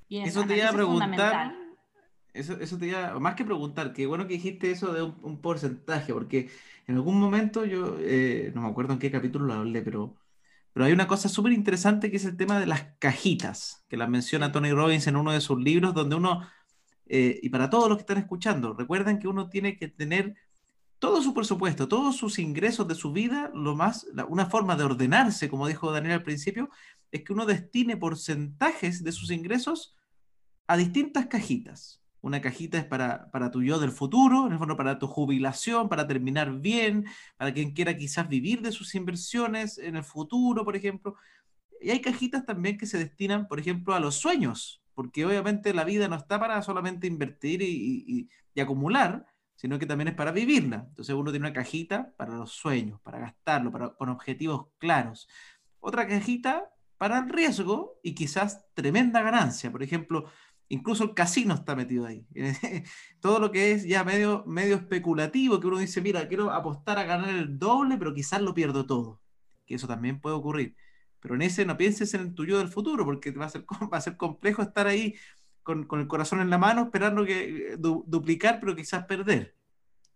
[0.10, 1.54] eso te iba a preguntar.
[2.34, 6.14] Eso, eso te iba, más que preguntar, qué bueno que dijiste eso de un, porcentaje,
[6.14, 6.50] porque
[6.88, 10.16] en algún momento yo, eh, no me acuerdo en qué capítulo lo hablé, pero,
[10.74, 14.08] pero hay una cosa súper interesante que es el tema de las cajitas, que la
[14.08, 16.48] menciona Tony Robbins en uno de sus libros, donde uno,
[17.08, 20.36] eh, y para todos los que están escuchando, recuerden que uno tiene que tener
[21.00, 25.50] todo su presupuesto, todos sus ingresos de su vida, lo más, una forma de ordenarse,
[25.50, 26.70] como dijo Daniel al principio,
[27.12, 29.96] es que uno destine porcentajes de sus ingresos
[30.68, 32.02] a distintas cajitas.
[32.22, 35.88] Una cajita es para, para tu yo del futuro, en el fondo para tu jubilación,
[35.88, 37.06] para terminar bien,
[37.38, 41.16] para quien quiera quizás vivir de sus inversiones en el futuro, por ejemplo.
[41.82, 45.86] Y hay cajitas también que se destinan, por ejemplo, a los sueños, porque obviamente la
[45.86, 48.30] vida no está para solamente invertir y,
[48.60, 50.86] acumular, sino que también es para vivirla.
[50.90, 55.30] Entonces uno tiene una cajita para los sueños, para gastarlo, para, con objetivos claros.
[55.80, 59.72] Otra cajita para el riesgo y quizás tremenda ganancia.
[59.72, 60.30] Por ejemplo,
[60.70, 62.26] incluso el casino está metido ahí.
[63.20, 67.04] Todo lo que es ya medio, medio especulativo, que uno dice, mira, quiero apostar a
[67.04, 69.22] ganar el doble, pero quizás lo pierdo todo.
[69.66, 70.76] Que eso también puede ocurrir.
[71.20, 73.98] Pero en ese no pienses en el tuyo del futuro, porque va a ser, va
[73.98, 75.16] a ser complejo estar ahí
[75.64, 79.56] con, el corazón en la mano, esperando que duplicar, pero quizás perder.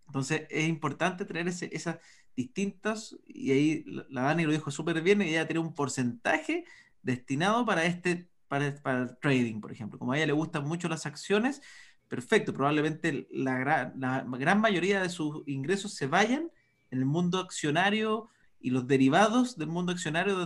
[0.07, 1.97] Entonces es importante tener esas
[2.35, 6.65] distintas, y ahí la Dani lo dijo súper bien, ella tiene un porcentaje
[7.01, 9.97] destinado para este, para, para, el trading, por ejemplo.
[9.97, 11.61] Como a ella le gustan mucho las acciones,
[12.07, 16.51] perfecto, probablemente la gran, la gran mayoría de sus ingresos se vayan
[16.91, 20.37] en el mundo accionario y los derivados del mundo accionario,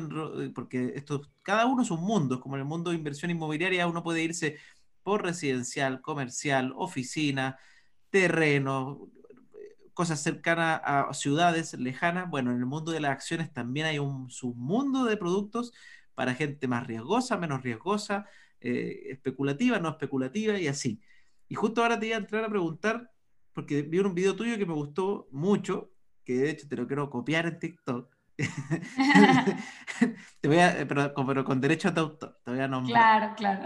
[0.56, 4.04] porque esto, cada uno es un mundo, como en el mundo de inversión inmobiliaria uno
[4.04, 4.58] puede irse
[5.04, 7.58] por residencial, comercial, oficina,
[8.10, 9.10] terreno,
[9.94, 12.30] cosas cercanas a ciudades lejanas.
[12.30, 15.74] Bueno, en el mundo de las acciones también hay un submundo de productos
[16.18, 18.26] para gente más riesgosa, menos riesgosa,
[18.60, 21.00] eh, especulativa, no especulativa y así.
[21.48, 23.12] Y justo ahora te iba a entrar a preguntar,
[23.54, 25.92] porque vi un video tuyo que me gustó mucho,
[26.26, 28.12] que de hecho te lo quiero copiar en TikTok.
[30.42, 33.36] te voy a, pero, pero, con derecho a autor, te voy a nombrar.
[33.36, 33.64] Claro, claro.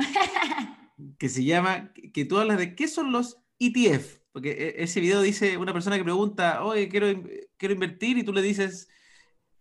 [1.17, 4.19] que se llama, que tú hablas de qué son los ETF.
[4.33, 7.07] Porque e, ese video dice una persona que pregunta, oye, quiero,
[7.55, 8.89] quiero invertir y tú le dices,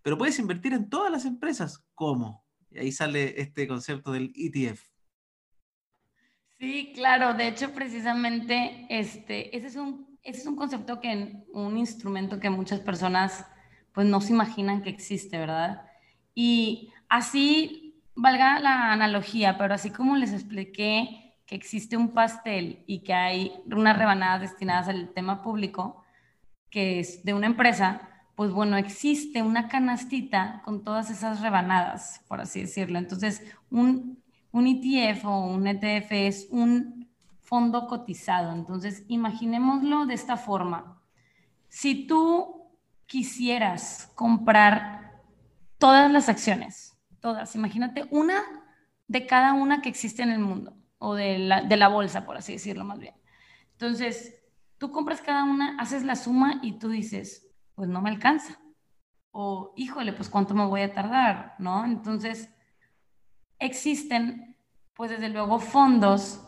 [0.02, 1.84] pero puedes invertir en todas las empresas.
[1.94, 2.49] ¿Cómo?
[2.70, 4.82] Y ahí sale este concepto del ETF.
[6.58, 7.34] Sí, claro.
[7.34, 12.80] De hecho, precisamente, este, ese es un es un concepto que, un instrumento que muchas
[12.80, 13.46] personas
[13.92, 15.82] pues no se imaginan que existe, ¿verdad?
[16.34, 23.00] Y así, valga la analogía, pero así como les expliqué que existe un pastel y
[23.00, 26.04] que hay unas rebanadas destinadas al tema público,
[26.70, 32.40] que es de una empresa, pues bueno, existe una canastita con todas esas rebanadas, por
[32.40, 32.98] así decirlo.
[32.98, 37.08] Entonces, un, un ETF o un ETF es un
[37.40, 38.52] fondo cotizado.
[38.52, 41.02] Entonces, imaginémoslo de esta forma.
[41.68, 42.68] Si tú
[43.06, 45.20] quisieras comprar
[45.78, 48.40] todas las acciones, todas, imagínate una
[49.08, 52.36] de cada una que existe en el mundo, o de la, de la bolsa, por
[52.36, 53.14] así decirlo más bien.
[53.72, 54.36] Entonces,
[54.78, 57.49] tú compras cada una, haces la suma y tú dices,
[57.80, 58.60] pues no me alcanza.
[59.30, 61.86] O, híjole, pues cuánto me voy a tardar, ¿no?
[61.86, 62.54] Entonces,
[63.58, 64.54] existen,
[64.92, 66.46] pues desde luego, fondos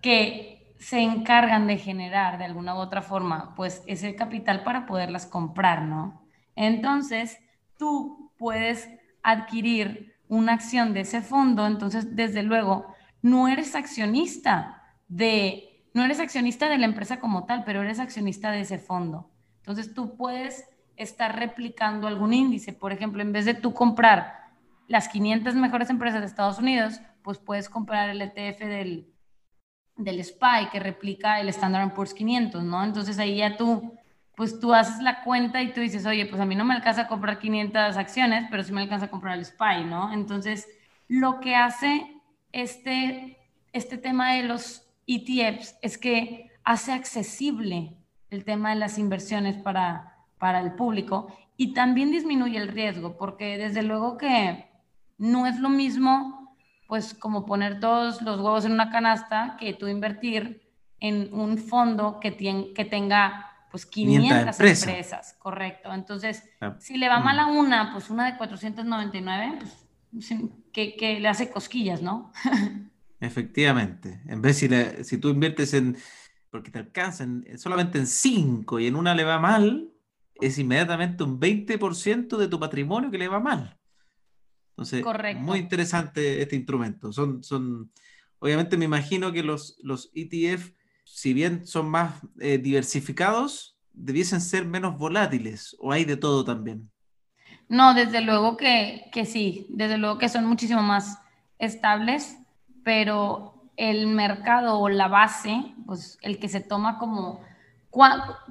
[0.00, 5.26] que se encargan de generar de alguna u otra forma, pues ese capital para poderlas
[5.26, 6.28] comprar, ¿no?
[6.54, 7.40] Entonces,
[7.76, 8.88] tú puedes
[9.24, 12.86] adquirir una acción de ese fondo, entonces, desde luego,
[13.20, 18.52] no eres accionista de, no eres accionista de la empresa como tal, pero eres accionista
[18.52, 19.31] de ese fondo.
[19.62, 22.72] Entonces, tú puedes estar replicando algún índice.
[22.72, 24.50] Por ejemplo, en vez de tú comprar
[24.88, 29.12] las 500 mejores empresas de Estados Unidos, pues puedes comprar el ETF del
[29.96, 32.82] del SPY que replica el Standard Poor's 500, ¿no?
[32.84, 33.94] Entonces ahí ya tú,
[34.36, 37.02] pues tú haces la cuenta y tú dices, oye, pues a mí no me alcanza
[37.02, 40.12] a comprar 500 acciones, pero sí me alcanza a comprar el SPY, ¿no?
[40.12, 40.68] Entonces,
[41.08, 42.20] lo que hace
[42.52, 43.38] este,
[43.72, 47.96] este tema de los ETFs es que hace accesible
[48.32, 53.58] el tema de las inversiones para, para el público y también disminuye el riesgo, porque
[53.58, 54.66] desde luego que
[55.18, 56.56] no es lo mismo
[56.88, 60.62] pues como poner todos los huevos en una canasta que tú invertir
[61.00, 62.36] en un fondo que,
[62.74, 65.34] que tenga pues 500 empresas.
[65.38, 65.92] correcto.
[65.92, 69.58] Entonces, ah, si le va mal a una, pues una de 499,
[70.12, 70.34] pues
[70.72, 72.30] que, le hace cosquillas, ¿no?
[73.20, 74.20] Efectivamente.
[74.26, 74.68] En vez si,
[75.04, 75.96] si tú inviertes en,
[76.52, 79.88] porque te alcanzan solamente en 5 y en una le va mal,
[80.34, 83.78] es inmediatamente un 20% de tu patrimonio que le va mal.
[84.72, 85.02] Entonces,
[85.36, 87.10] muy interesante este instrumento.
[87.10, 87.90] Son, son,
[88.38, 90.72] obviamente me imagino que los, los ETF,
[91.04, 96.90] si bien son más eh, diversificados, debiesen ser menos volátiles o hay de todo también.
[97.70, 101.18] No, desde luego que, que sí, desde luego que son muchísimo más
[101.58, 102.36] estables,
[102.84, 107.42] pero el mercado o la base, pues el que se toma como,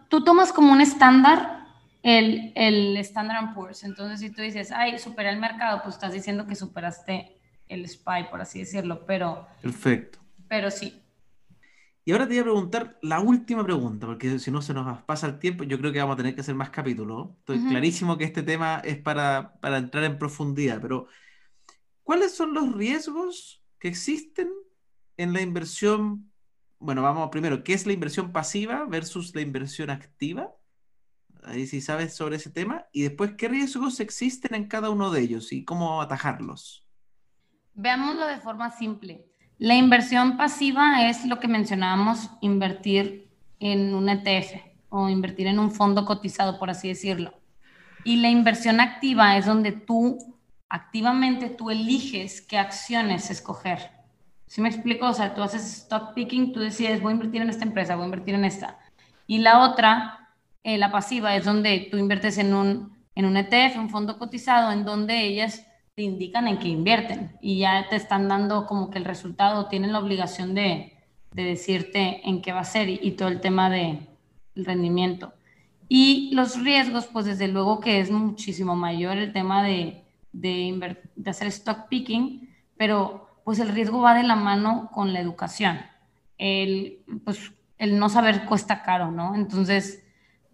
[0.10, 1.62] tú tomas como un estándar
[2.04, 3.84] el, el Standard Poor's.
[3.84, 8.30] Entonces, si tú dices, ay, superé el mercado, pues estás diciendo que superaste el SPY,
[8.30, 9.48] por así decirlo, pero...
[9.62, 10.20] Perfecto.
[10.48, 11.02] Pero sí.
[12.04, 15.28] Y ahora te voy a preguntar la última pregunta, porque si no se nos pasa
[15.28, 17.30] el tiempo, yo creo que vamos a tener que hacer más capítulos.
[17.40, 21.08] Estoy clarísimo que este tema es para, para entrar en profundidad, pero
[22.04, 24.50] ¿cuáles son los riesgos que existen
[25.22, 26.32] en la inversión?
[26.80, 30.52] Bueno, vamos primero, ¿qué es la inversión pasiva versus la inversión activa?
[31.44, 35.22] ahí sí sabes sobre ese tema, y después qué riesgos existen en cada uno de
[35.22, 36.86] ellos y cómo atajarlos.
[37.74, 39.26] Veámoslo de forma simple.
[39.58, 43.30] La inversión pasiva es lo que mencionábamos, invertir
[43.60, 47.34] en un ETF o invertir en un fondo cotizado, por así decirlo.
[48.04, 50.18] Y la inversión activa es donde tú
[50.68, 53.92] activamente tú eliges qué acciones escoger.
[54.52, 55.08] ¿Sí me explico?
[55.08, 58.04] O sea, tú haces stock picking, tú decides, voy a invertir en esta empresa, voy
[58.04, 58.80] a invertir en esta.
[59.26, 63.78] Y la otra eh, la pasiva es donde tú inviertes en un, en un ETF,
[63.78, 68.28] un fondo cotizado, en donde ellas te indican en qué invierten y ya te están
[68.28, 70.98] dando como que el resultado, tienen la obligación de,
[71.32, 74.00] de decirte en qué va a ser y, todo el tema del
[74.56, 75.32] de rendimiento.
[75.88, 81.30] Y los riesgos, pues desde luego que es muchísimo mayor el tema de, de, de
[81.30, 85.80] hacer stock picking, pero pues el riesgo va de la mano con la educación.
[86.38, 89.36] El, pues, el no saber cuesta caro, ¿no?
[89.36, 90.04] Entonces,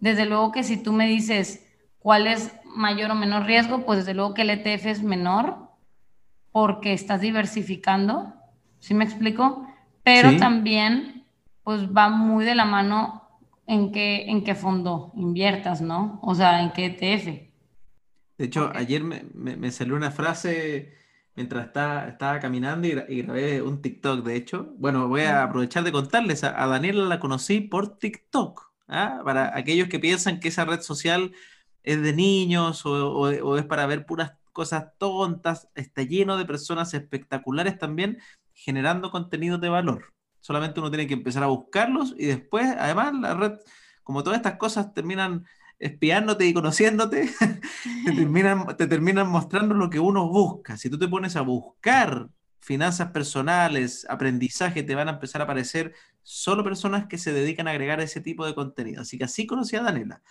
[0.00, 1.66] desde luego que si tú me dices
[1.98, 5.68] cuál es mayor o menor riesgo, pues desde luego que el ETF es menor
[6.52, 8.34] porque estás diversificando,
[8.78, 9.66] ¿sí me explico?
[10.02, 11.26] Pero también
[11.62, 13.28] pues va muy de la mano
[13.66, 16.18] en qué, en qué fondo inviertas, ¿no?
[16.22, 17.26] O sea, en qué ETF.
[18.38, 20.94] De hecho, ayer me, salió una frase
[21.38, 24.74] mientras estaba, estaba caminando y, grabé un TikTok, de hecho.
[24.76, 28.72] Bueno, voy a aprovechar de contarles, a Daniela la conocí por TikTok.
[28.88, 29.20] ¿ah?
[29.24, 31.32] Para aquellos que piensan que esa red social
[31.84, 37.78] es de niños o, es para ver puras cosas tontas, está lleno de personas espectaculares
[37.78, 38.18] también
[38.52, 40.12] generando contenidos de valor.
[40.40, 43.52] Solamente uno tiene que empezar a buscarlos y después, además, la red
[44.02, 45.46] como todas estas cosas terminan
[45.78, 47.30] espiándote y conociéndote,
[48.04, 50.76] te, terminan, te terminan mostrando lo que uno busca.
[50.76, 52.28] Si tú te pones a buscar
[52.60, 57.70] finanzas personales, aprendizaje, te van a empezar a aparecer solo personas que se dedican a
[57.70, 59.02] agregar ese tipo de contenido.
[59.02, 60.22] Así que así conocí a Daniela.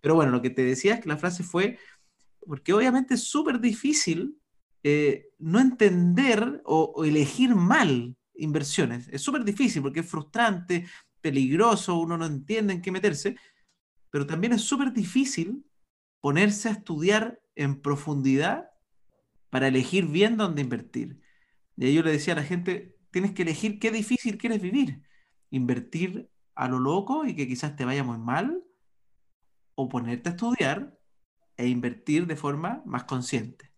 [0.00, 1.78] Pero bueno, lo que te decía es que la frase fue,
[2.46, 4.36] porque obviamente es súper difícil
[4.82, 9.08] eh, no entender o, elegir mal inversiones.
[9.08, 10.86] Es súper difícil porque es frustrante,
[11.20, 13.36] peligroso, uno no entiende en qué meterse,
[14.10, 15.64] pero también es súper difícil
[16.20, 18.70] ponerse a estudiar en profundidad
[19.48, 21.20] para elegir bien dónde invertir.
[21.76, 25.02] Y ahí yo le decía a la gente, tienes que elegir qué difícil quieres vivir.
[25.50, 28.62] Invertir a lo loco y que quizás te vaya muy mal,
[29.74, 30.98] o ponerte a estudiar
[31.56, 33.72] e invertir de forma más consciente.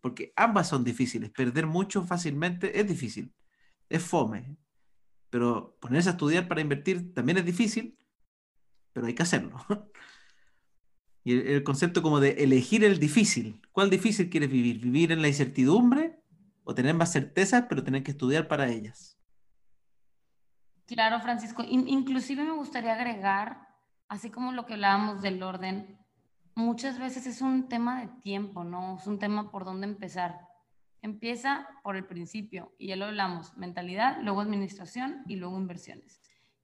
[0.00, 1.30] Porque ambas son difíciles.
[1.30, 3.34] Perder mucho fácilmente es difícil.
[3.88, 4.56] Es fome.
[5.28, 7.98] Pero ponerse a estudiar para invertir también es difícil,
[8.92, 9.58] pero hay que hacerlo.
[11.22, 13.60] Y el, concepto como de elegir el difícil.
[13.72, 14.80] ¿Cuál difícil quieres vivir?
[14.80, 16.18] ¿Vivir en la incertidumbre
[16.64, 19.18] o tener más certezas, pero tener que estudiar para ellas?
[20.86, 21.62] Claro, Francisco.
[21.68, 23.68] inclusive me gustaría agregar,
[24.08, 25.98] así como lo que hablábamos del orden,
[26.54, 28.96] muchas veces es un tema de tiempo, ¿no?
[28.96, 30.48] Es un tema por dónde empezar.
[31.02, 36.20] Empieza por el principio, y ya lo hablamos, mentalidad, luego administración y luego inversiones.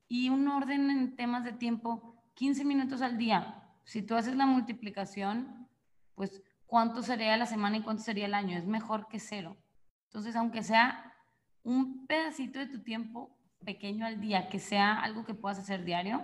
[0.08, 3.62] Y un orden en temas de tiempo, 15 minutos al día.
[3.84, 5.68] Si tú haces la multiplicación,
[6.14, 8.56] pues cuánto sería la semana y cuánto sería el año.
[8.56, 9.56] Es mejor que cero.
[10.04, 11.14] Entonces, aunque sea
[11.62, 16.22] un pedacito de tu tiempo pequeño al día, que sea algo que puedas hacer diario,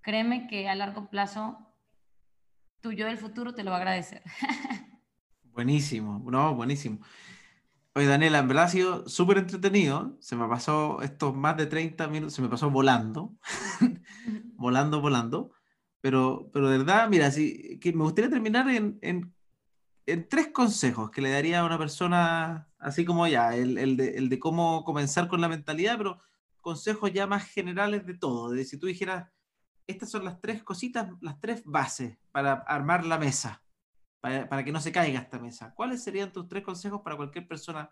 [0.00, 1.58] créeme que a largo plazo
[2.80, 4.22] tu yo del futuro te lo va a agradecer.
[5.52, 6.98] Buenísimo, no, buenísimo.
[7.94, 10.16] Oye, Daniela, en verdad ha sido súper entretenido.
[10.18, 13.32] Se me pasó estos más de 30 minutos, se me pasó volando,
[14.64, 15.52] volando, volando.
[16.00, 19.34] Pero, pero de verdad, mira, sí, que me gustaría terminar en, en,
[20.06, 24.16] en, tres consejos que le daría a una persona, así como ya, el, el, de,
[24.16, 26.20] el, de, cómo comenzar con la mentalidad, pero
[26.60, 28.50] consejos ya más generales de todo.
[28.50, 29.30] De si tú dijeras,
[29.86, 33.64] estas son las tres cositas, las tres bases para armar la mesa
[34.48, 35.74] para, que no se caiga esta mesa.
[35.74, 37.90] ¿Cuáles serían tus tres consejos para cualquier persona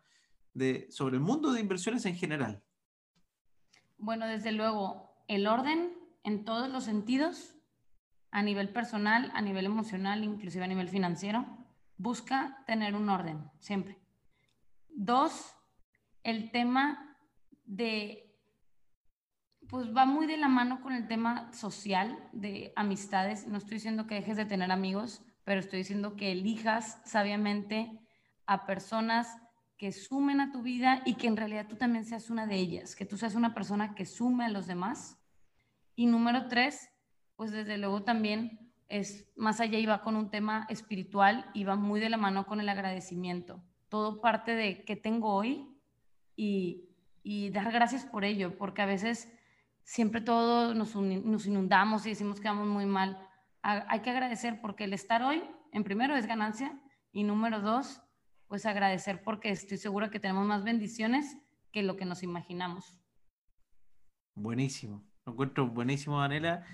[0.55, 2.63] de, sobre el mundo de inversiones en general?
[3.99, 5.93] Bueno, desde luego, el orden
[6.25, 7.55] en todos los sentidos,
[8.31, 11.47] a nivel personal, a nivel emocional, inclusive a nivel financiero,
[11.99, 13.99] busca tener un orden, siempre.
[14.89, 15.55] Dos,
[16.23, 17.17] el tema
[17.65, 18.35] de,
[19.69, 23.47] pues va muy de la mano con el tema social, de amistades.
[23.47, 28.01] No estoy diciendo que dejes de tener amigos, pero estoy diciendo que elijas sabiamente
[28.47, 29.39] a personas
[29.77, 32.95] que sumen a tu vida y que en realidad tú también seas una de ellas,
[32.95, 35.19] que tú seas una persona que sume a los demás.
[35.95, 36.91] Y número tres,
[37.37, 41.77] pues desde luego también es más allá y va con un tema espiritual y va
[41.77, 43.63] muy de la mano con el agradecimiento.
[43.89, 45.69] Todo parte de qué tengo hoy
[46.37, 46.89] y,
[47.51, 49.33] dar gracias por ello, porque a veces
[49.85, 53.29] siempre todo nos, nos inundamos y decimos que vamos muy mal
[53.63, 56.79] hay que agradecer porque el estar hoy, en primero, es ganancia
[57.13, 58.03] y número dos,
[58.49, 61.39] pues agradecer porque estoy segura que tenemos más bendiciones
[61.71, 62.99] que lo que nos imaginamos.
[64.35, 66.65] Buenísimo, lo encuentro buenísimo, Daniela.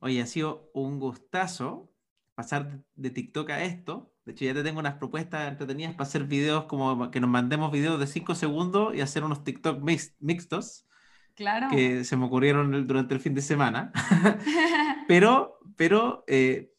[0.00, 1.92] Oye, ha sido un gustazo
[2.34, 4.14] pasar de TikTok a esto.
[4.24, 7.72] De hecho, ya te tengo unas propuestas entretenidas para hacer videos como que nos mandemos
[7.72, 9.82] videos de 5 segundos y hacer unos TikTok
[10.18, 10.86] mixtos.
[11.34, 11.68] Claro.
[11.70, 13.92] Que se me ocurrieron durante el fin de semana.
[15.08, 16.72] pero pero eh,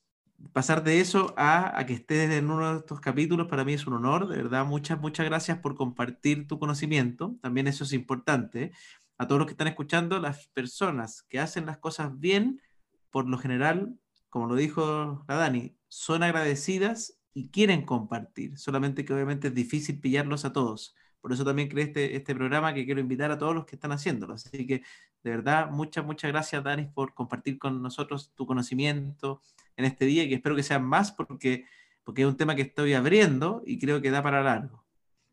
[0.52, 3.94] pasar de eso a, que estés en uno de estos capítulos para mí es un
[3.94, 8.72] honor, de verdad, muchas, muchas gracias por compartir tu conocimiento, también eso es importante.
[9.18, 12.62] A todos los que están escuchando, las personas que hacen las cosas bien,
[13.10, 13.98] por lo general,
[14.30, 20.00] como lo dijo la Dani, son agradecidas y quieren compartir, solamente que obviamente es difícil
[20.00, 20.96] pillarlos a todos.
[21.22, 23.92] Por eso también creé este, este programa que quiero invitar a todos los que están
[23.92, 24.34] haciéndolo.
[24.34, 24.84] Así que
[25.24, 29.42] de verdad, muchas, muchas gracias, Danis, por compartir con nosotros tu conocimiento
[29.78, 31.66] en este día y que espero que sean más porque,
[32.04, 34.83] porque es un tema que estoy abriendo y creo que da para largo.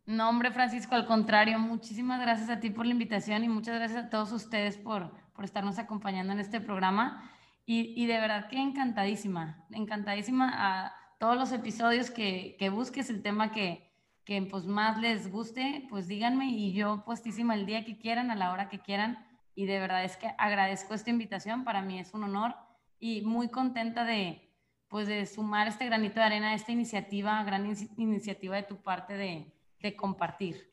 [0.06, 4.06] No, hombre, Francisco, al contrario, muchísimas gracias a ti por la invitación y muchas gracias
[4.06, 7.30] a todos ustedes por, por estarnos acompañando en este programa.
[7.66, 13.22] Y, y, de verdad que encantadísima, encantadísima a todos los episodios que, que busques el
[13.22, 13.92] tema que,
[14.24, 18.34] que pues más les guste, pues díganme y yo puestísima el día que quieran, a
[18.34, 19.24] la hora que quieran
[19.54, 22.54] y de verdad es que agradezco esta invitación, para mí es un honor
[22.98, 24.48] y muy contenta de,
[24.88, 29.14] pues, de sumar este granito de arena a esta iniciativa, gran iniciativa de tu parte
[29.14, 30.70] de, de compartir.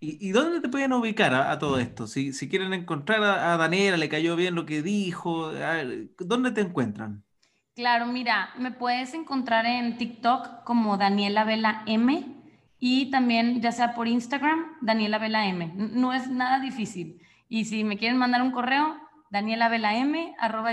[0.00, 2.06] ¿Y, dónde te pueden ubicar a, todo esto?
[2.06, 5.52] Si, quieren encontrar a, Daniela, le cayó bien lo que dijo,
[6.18, 7.22] ¿dónde te encuentran?
[7.76, 12.40] Claro, mira, me puedes encontrar en TikTok como Daniela Vela M
[12.78, 15.72] y también ya sea por Instagram, Daniela Vela M.
[15.76, 17.22] No es nada difícil.
[17.48, 18.96] Y si me quieren mandar un correo,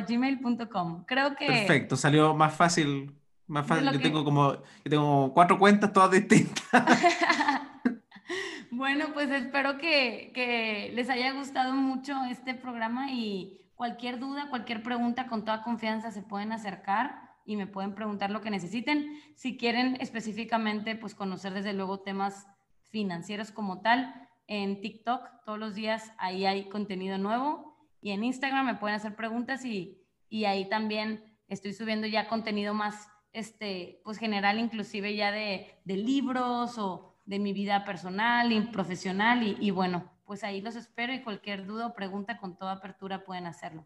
[0.07, 1.45] gmail.com Creo que...
[1.45, 3.13] Perfecto, salió más fácil.
[3.47, 3.91] Más fácil.
[3.91, 6.65] Yo, tengo como, yo tengo cuatro cuentas todas distintas.
[8.71, 14.83] bueno, pues espero que, que les haya gustado mucho este programa y cualquier duda, cualquier
[14.83, 19.17] pregunta, con toda confianza se pueden acercar y me pueden preguntar lo que necesiten.
[19.35, 22.47] Si quieren específicamente, pues conocer desde luego temas
[22.89, 28.65] financieros como tal, en TikTok todos los días ahí hay contenido nuevo y en Instagram
[28.65, 34.17] me pueden hacer preguntas y, y ahí también estoy subiendo ya contenido más, este, pues
[34.17, 39.69] general, inclusive ya de, de libros o de mi vida personal y profesional y, y
[39.69, 43.85] bueno, pues ahí los espero y cualquier duda o pregunta con toda apertura pueden hacerlo.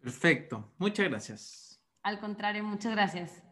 [0.00, 1.82] Perfecto, muchas gracias.
[2.02, 3.47] Al contrario, muchas gracias.